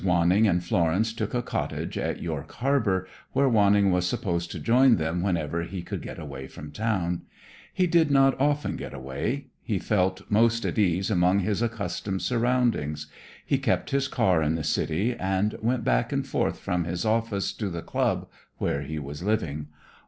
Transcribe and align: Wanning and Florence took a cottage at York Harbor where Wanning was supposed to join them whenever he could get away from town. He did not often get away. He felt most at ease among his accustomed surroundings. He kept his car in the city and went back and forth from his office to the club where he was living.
Wanning 0.03 0.47
and 0.47 0.63
Florence 0.63 1.13
took 1.13 1.35
a 1.35 1.43
cottage 1.43 1.95
at 1.95 2.23
York 2.23 2.51
Harbor 2.53 3.07
where 3.33 3.47
Wanning 3.47 3.91
was 3.91 4.07
supposed 4.07 4.49
to 4.49 4.59
join 4.59 4.95
them 4.95 5.21
whenever 5.21 5.61
he 5.61 5.83
could 5.83 6.01
get 6.01 6.17
away 6.17 6.47
from 6.47 6.71
town. 6.71 7.21
He 7.71 7.85
did 7.85 8.09
not 8.09 8.35
often 8.41 8.77
get 8.77 8.95
away. 8.95 9.49
He 9.61 9.77
felt 9.77 10.23
most 10.27 10.65
at 10.65 10.79
ease 10.79 11.11
among 11.11 11.41
his 11.41 11.61
accustomed 11.61 12.23
surroundings. 12.23 13.05
He 13.45 13.59
kept 13.59 13.91
his 13.91 14.07
car 14.07 14.41
in 14.41 14.55
the 14.55 14.63
city 14.63 15.13
and 15.15 15.55
went 15.61 15.83
back 15.83 16.11
and 16.11 16.25
forth 16.25 16.57
from 16.57 16.85
his 16.85 17.05
office 17.05 17.53
to 17.53 17.69
the 17.69 17.83
club 17.83 18.27
where 18.57 18.81
he 18.81 18.97
was 18.97 19.21
living. 19.21 19.67